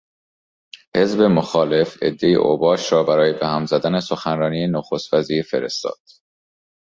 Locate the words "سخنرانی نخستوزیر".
3.99-5.43